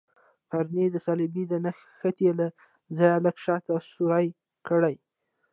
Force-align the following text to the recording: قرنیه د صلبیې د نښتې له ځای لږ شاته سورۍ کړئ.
قرنیه 0.51 0.87
د 0.91 0.95
صلبیې 1.05 1.43
د 1.51 1.53
نښتې 1.65 2.29
له 2.39 2.47
ځای 2.97 3.17
لږ 3.25 3.35
شاته 3.45 3.73
سورۍ 3.91 4.27
کړئ. 4.67 4.95